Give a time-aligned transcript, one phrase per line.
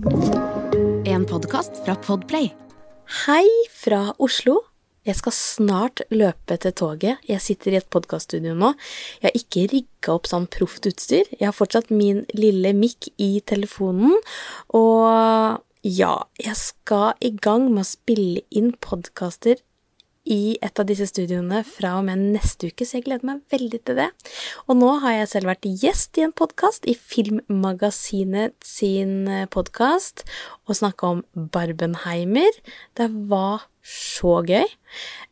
[0.00, 2.46] En podkast fra Podplay.
[3.26, 4.54] Hei fra Oslo.
[5.04, 7.20] Jeg skal snart løpe til toget.
[7.28, 8.70] Jeg sitter i et podkaststudio nå.
[9.20, 11.28] Jeg har ikke rigga opp sånn proft utstyr.
[11.36, 14.16] Jeg har fortsatt min lille mikk i telefonen.
[14.72, 19.60] Og ja, jeg skal i gang med å spille inn podkaster
[20.28, 23.80] i et av disse studioene fra og med neste uke, så jeg gleder meg veldig
[23.88, 24.08] til det.
[24.68, 30.26] Og nå har jeg selv vært gjest i en podkast, i Filmmagasinet sin podkast,
[30.68, 31.22] og snakka om
[31.54, 32.60] Barbenheimer.
[32.98, 34.68] Det var så gøy.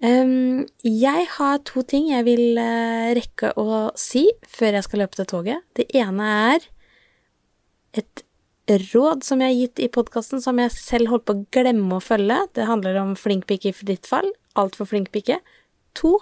[0.00, 5.28] Jeg har to ting jeg vil uh, rekke å si før jeg skal løpe til
[5.28, 5.68] toget.
[5.76, 6.68] Det ene er
[7.98, 8.24] et
[8.68, 12.04] råd som jeg har gitt i podkasten som jeg selv holdt på å glemme å
[12.04, 12.42] følge.
[12.52, 15.38] Det handler om flink pike i ditt fall altfor flink pike.
[15.98, 16.18] To,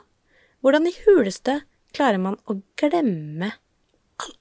[0.64, 1.60] hvordan i huleste
[1.96, 3.52] klarer man å glemme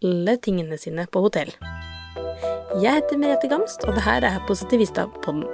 [0.04, 1.52] alle tingene sine på hotell?
[2.76, 5.46] Jeg heter Merete Gamst, og det her er Positivista-podden.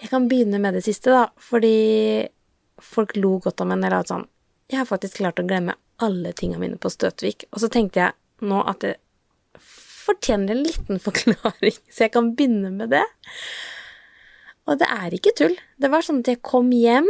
[0.00, 2.28] Jeg kan begynne med det siste, da, fordi
[2.80, 4.28] folk lo godt av meg når jeg la ut sånn
[4.70, 7.48] Jeg har faktisk klart å glemme alle tingene mine på Støtvik.
[7.50, 8.94] Og så tenkte jeg nå at det
[10.00, 13.04] fortjener en liten forklaring, så jeg kan begynne med det.
[14.68, 15.58] Og det er ikke tull.
[15.80, 17.08] Det var sånn at jeg kom hjem,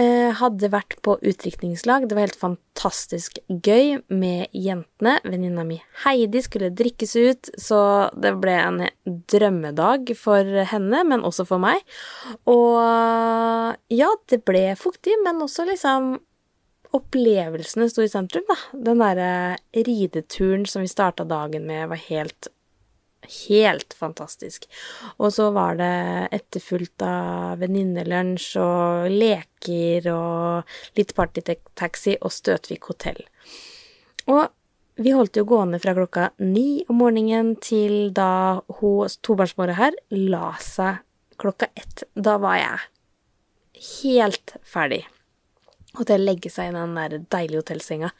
[0.00, 2.06] eh, hadde vært på utdrikningslag.
[2.08, 5.18] Det var helt fantastisk gøy med jentene.
[5.26, 7.82] Venninna mi Heidi skulle drikkes ut, så
[8.16, 11.84] det ble en drømmedag for henne, men også for meg.
[12.48, 16.14] Og ja, det ble fuktig, men også liksom
[16.92, 18.58] Opplevelsene sto i sentrum, da.
[18.88, 19.30] Den derre
[19.72, 22.52] rideturen som vi starta dagen med, var helt
[23.46, 24.64] Helt fantastisk.
[25.22, 25.92] Og så var det
[26.34, 33.22] etterfulgt av venninnelunsj og leker og litt partytaxi og Støtvik hotell.
[34.26, 34.50] Og
[35.02, 40.52] vi holdt jo gående fra klokka ni om morgenen til da hun tobarnsmora her la
[40.60, 41.00] seg
[41.38, 42.04] klokka ett.
[42.14, 42.86] Da var jeg
[44.02, 45.04] helt ferdig.
[45.98, 48.12] Og til å legge seg i den der deilige hotellsenga.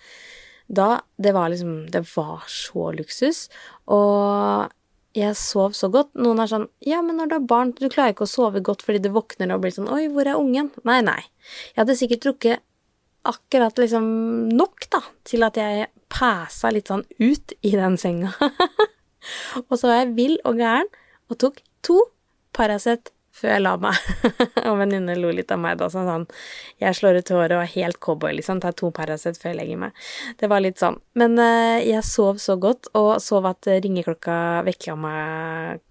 [0.69, 3.49] Da Det var liksom Det var så luksus.
[3.87, 4.71] Og
[5.15, 6.15] jeg sov så godt.
[6.17, 8.83] Noen er sånn Ja, men når du har barn, du klarer ikke å sove godt
[8.85, 10.71] fordi du våkner og blir sånn Oi, hvor er ungen?
[10.89, 11.21] Nei, nei.
[11.73, 12.63] Jeg hadde sikkert drukket
[13.29, 14.07] akkurat liksom
[14.51, 14.99] nok, da,
[15.29, 18.33] til at jeg pæsa litt sånn ut i den senga.
[19.69, 20.91] og så var jeg vill og gæren
[21.31, 22.01] og tok to
[22.53, 24.01] Paracet før jeg la meg.
[24.69, 26.27] og venninne lo litt av meg da, sånn sånn
[26.83, 28.61] Jeg slår ut håret og er helt cowboy, liksom.
[28.63, 30.03] Tar to Paracet før jeg legger meg.
[30.41, 31.01] Det var litt sånn.
[31.19, 34.37] Men uh, jeg sov så godt, og sov at ringeklokka
[34.69, 35.83] vekka meg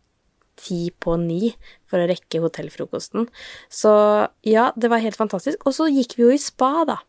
[0.61, 1.51] ti på ni
[1.89, 3.27] for å rekke hotellfrokosten.
[3.71, 3.91] Så
[4.47, 5.65] ja, det var helt fantastisk.
[5.65, 6.99] Og så gikk vi jo i spa, da.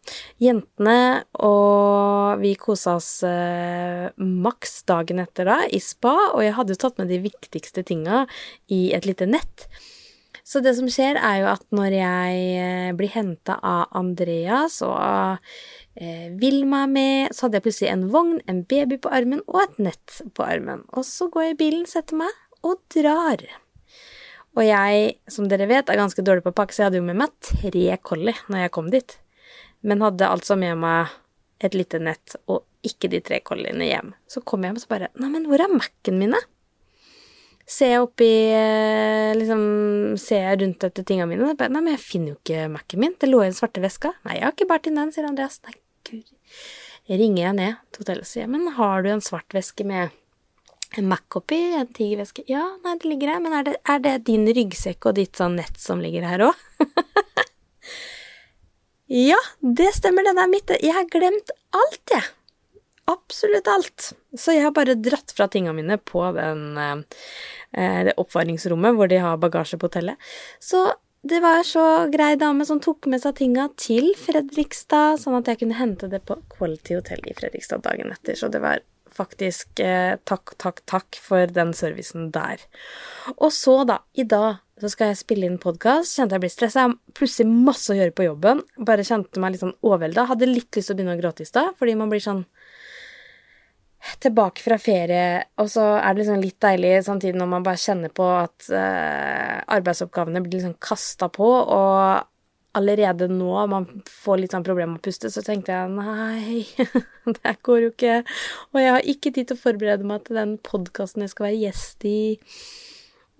[0.43, 6.77] Jentene og vi kosa oss eh, maks dagen etter da, i spa, og jeg hadde
[6.77, 8.25] jo tatt med de viktigste tinga
[8.73, 9.69] i et lite nett.
[10.53, 15.49] Så det som skjer, er jo at når jeg eh, blir henta av Andreas og
[15.93, 19.81] vil Vilma med, så hadde jeg plutselig en vogn, en baby på armen og et
[19.89, 20.87] nett på armen.
[20.97, 23.45] Og så går jeg i bilen, setter meg og drar.
[24.57, 27.09] Og jeg, som dere vet, er ganske dårlig på å pakke, så jeg hadde jo
[27.09, 29.17] med meg tre collie når jeg kom dit.
[29.85, 31.13] Men hadde altså med meg
[31.63, 34.13] et lite nett og ikke de tre colliene hjem.
[34.29, 36.41] Så kom jeg hjem og så bare Neimen, hvor er Mac-en mine?
[37.73, 39.63] Ser jeg oppi eh, Liksom
[40.21, 41.51] ser jeg rundt etter tingene mine.
[41.51, 43.15] Og bare, Nei, men jeg finner jo ikke Mac-en min.
[43.19, 44.15] Det lå i den svarte veska.
[44.27, 45.61] Nei, jeg har ikke båret inn den, sier Andreas.
[45.67, 45.77] Nei,
[46.09, 46.35] gud.
[47.11, 50.13] Ringer jeg ned til hotellet og sier men har du en svart veske med
[51.01, 51.59] en Mac oppi?
[51.79, 52.45] En tigerveske?
[52.51, 53.43] Ja, nei, det ligger her.
[53.43, 56.85] Men er det, er det din ryggsekk og ditt sånn nett som ligger her òg?
[59.33, 60.77] ja, det stemmer, det er mitt.
[60.79, 62.29] Jeg har glemt alt, jeg.
[63.11, 64.13] Absolutt alt.
[64.39, 69.19] Så jeg har bare dratt fra tingene mine på den, eh, det oppvaringsrommet hvor de
[69.23, 70.17] har bagasje på hotellet.
[70.61, 70.93] Så
[71.23, 75.61] det var så grei dame som tok med seg tinga til Fredrikstad, sånn at jeg
[75.61, 78.35] kunne hente det på Quality Hotel i Fredrikstad dagen etter.
[78.39, 82.65] Så det var faktisk eh, takk, takk, takk for den servicen der.
[83.37, 86.17] Og så, da, i dag så skal jeg spille inn podkast.
[86.17, 86.89] Kjente jeg ble stressa.
[87.15, 88.65] Plutselig masse å gjøre på jobben.
[88.83, 90.27] Bare kjente meg litt sånn overvelda.
[90.33, 92.43] Hadde litt lyst til å begynne å gråte i stad, fordi man blir sånn
[94.23, 98.13] tilbake fra ferie, og så er det liksom litt deilig samtidig når man bare kjenner
[98.15, 102.29] på at uh, arbeidsoppgavene blir liksom kasta på, og
[102.79, 106.63] allerede nå man får litt sånn problemer med å puste, så tenkte jeg nei,
[107.39, 108.21] det går jo ikke.
[108.73, 111.61] Og jeg har ikke tid til å forberede meg til den podkasten jeg skal være
[111.67, 112.23] gjest i.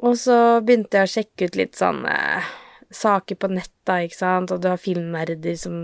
[0.03, 2.53] Og så begynte jeg å sjekke ut litt sånn uh,
[2.93, 5.81] saker på netta, ikke sant, og du har filmnerder som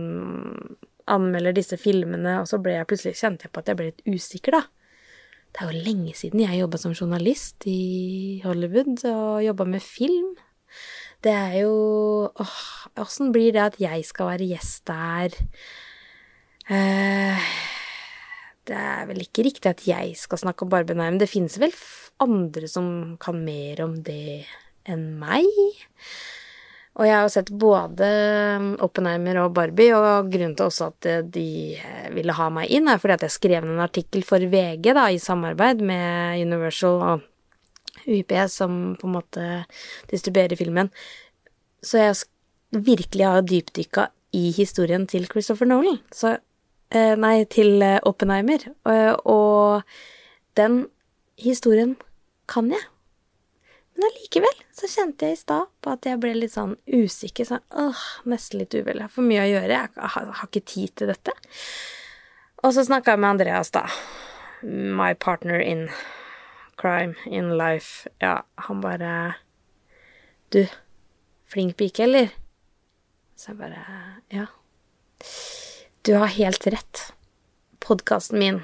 [1.11, 4.05] anmelder disse filmene, og så ble jeg plutselig kjente jeg på at jeg ble litt
[4.07, 4.63] usikker, da.
[5.49, 10.35] Det er jo lenge siden jeg jobba som journalist i Hollywood og jobba med film.
[11.25, 11.73] Det er jo
[12.29, 12.59] åh,
[13.01, 15.35] Åssen blir det at jeg skal være gjest der?
[16.69, 17.49] Eh,
[18.69, 21.19] det er vel ikke riktig at jeg skal snakke om Barbenheim.
[21.19, 21.73] Det finnes vel
[22.23, 24.45] andre som kan mer om det
[24.89, 25.49] enn meg.
[26.99, 28.07] Og jeg har sett både
[28.59, 31.49] um, Oppenheimer og Barbie, og grunnen til også at eh, de
[31.79, 35.07] eh, ville ha meg inn, er fordi at jeg skrev en artikkel for VG da,
[35.15, 37.25] i samarbeid med Universal og
[38.09, 39.47] UiP, som på en måte
[40.11, 40.91] distribuerer filmen.
[41.85, 42.19] Så jeg
[42.75, 46.03] virkelig har dypdykka i historien til Christopher Nolan.
[46.13, 46.35] Så
[46.89, 48.65] Eh, nei, til Oppenheimer.
[49.29, 49.83] Og
[50.57, 50.87] den
[51.39, 51.97] historien
[52.49, 52.81] kan jeg.
[53.99, 57.49] Men allikevel så kjente jeg i stad på at jeg ble litt sånn usikker.
[57.49, 59.01] Sånn åh, nesten litt uvel.
[59.01, 59.75] Jeg har for mye å gjøre.
[59.75, 61.35] Jeg har, har ikke tid til dette.
[62.63, 63.89] Og så snakka jeg med Andreas, da.
[64.63, 65.89] My partner in
[66.79, 68.07] crime, in life.
[68.23, 69.35] Ja, han bare
[70.55, 70.63] Du,
[71.51, 72.31] flink pike, eller?
[73.35, 73.83] Så jeg bare
[74.31, 74.47] Ja.
[76.07, 77.09] Du har helt rett.
[77.83, 78.63] Podkasten min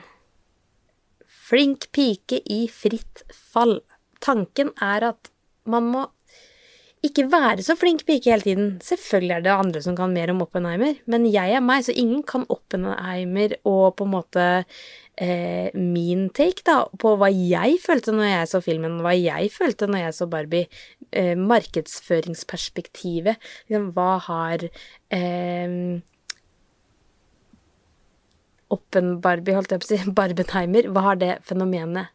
[1.27, 3.83] Flink pike i fritt fall.
[4.25, 5.31] Tanken er at
[5.71, 6.05] man må
[7.05, 8.69] ikke være så flink pike hele tiden.
[8.83, 12.23] Selvfølgelig er det andre som kan mer om Oppenheimer, men jeg er meg, så ingen
[12.27, 14.47] kan Oppenheimer og på en måte
[15.21, 19.91] eh, min take da, på hva jeg følte når jeg så filmen, hva jeg følte
[19.91, 20.67] når jeg så Barbie.
[21.13, 23.37] Eh, markedsføringsperspektivet.
[23.69, 25.71] Liksom, hva har eh,
[28.75, 32.14] Oppen-Barbie, holdt jeg på å si, Barbenheimer, hva har det fenomenet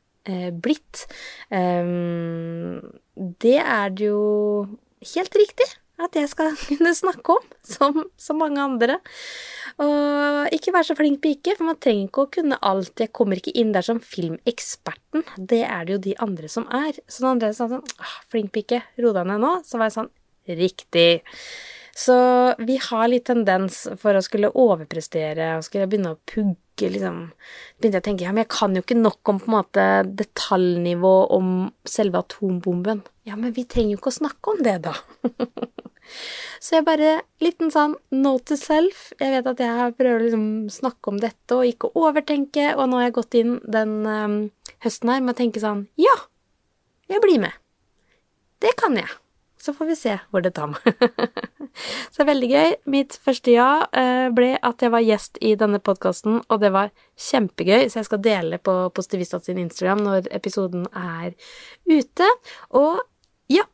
[0.64, 1.06] blitt?
[1.52, 2.80] Um,
[3.16, 4.24] det er det jo
[5.16, 5.68] helt riktig
[6.00, 9.00] at jeg skal kunne snakke om, som så mange andre.
[9.80, 12.96] Og ikke være så flink pike, for man trenger ikke å kunne alt.
[13.00, 15.26] Jeg kommer ikke inn der som filmeksperten.
[15.38, 17.00] Det er det jo de andre som er.
[17.08, 19.54] Så når andre sa sånn ah, Flink pike, ro deg ned nå.
[19.68, 20.16] Så var jeg sånn
[20.50, 21.22] Riktig.
[22.00, 22.16] Så
[22.64, 27.26] vi har litt tendens for å skulle overprestere og skulle begynne å pugge, liksom
[27.76, 29.88] Begynte jeg å tenke ja, men jeg kan jo ikke nok om på en måte
[30.22, 31.50] detaljnivå om
[31.84, 33.02] selve atombomben.
[33.28, 34.96] Ja, men vi trenger jo ikke å snakke om det, da.
[36.64, 39.10] Så jeg bare Liten sånn note to self.
[39.20, 43.00] Jeg vet at jeg prøver å liksom snakke om dette og ikke overtenke, og nå
[43.00, 44.38] har jeg gått inn den um,
[44.86, 46.16] høsten her med å tenke sånn Ja,
[47.12, 47.60] jeg blir med.
[48.64, 49.08] Det kan jeg.
[49.62, 51.04] Så får vi se hvor det tar meg.
[52.16, 52.76] så veldig gøy.
[52.92, 56.94] Mitt første ja eh, ble at jeg var gjest i denne podkasten, og det var
[57.20, 61.34] kjempegøy, så jeg skal dele på Positivistat sin Instagram når episoden er
[61.92, 62.30] ute.
[62.80, 63.02] Og
[63.52, 63.66] ja,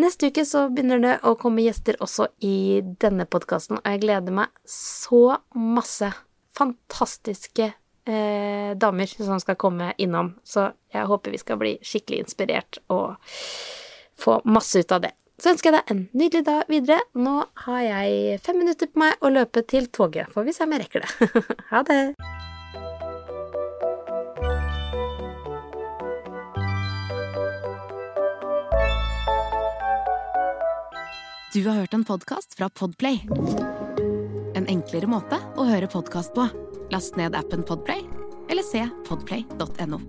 [0.00, 4.36] neste uke så begynner det å komme gjester også i denne podkasten, og jeg gleder
[4.40, 6.08] meg så masse.
[6.54, 7.66] Fantastiske
[8.06, 13.18] eh, damer som skal komme innom, så jeg håper vi skal bli skikkelig inspirert og
[14.16, 15.12] få masse ut av det.
[15.40, 17.00] Så ønsker jeg deg en nydelig dag videre.
[17.18, 17.34] Nå
[17.66, 20.30] har jeg fem minutter på meg å løpe til toget.
[20.34, 21.44] Får vi se om jeg rekker det.
[21.72, 22.00] ha det.
[31.54, 33.20] Du har hørt en podkast fra Podplay.
[34.54, 36.48] En enklere måte å høre podkast på.
[36.94, 38.02] Last ned appen Podplay,
[38.50, 40.02] eller se podplay.no.